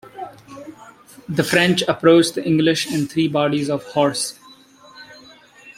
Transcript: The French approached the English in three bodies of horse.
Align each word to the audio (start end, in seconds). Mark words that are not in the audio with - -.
The 1.29 1.43
French 1.43 1.83
approached 1.83 2.33
the 2.33 2.43
English 2.43 2.91
in 2.91 3.05
three 3.05 3.27
bodies 3.27 3.69
of 3.69 3.83
horse. 3.83 4.39